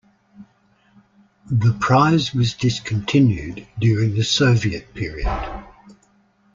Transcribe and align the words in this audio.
The 1.51 1.77
prize 1.79 2.33
was 2.33 2.55
discontinued 2.55 3.67
during 3.77 4.15
the 4.15 4.23
Soviet 4.23 4.95
period. 4.95 5.27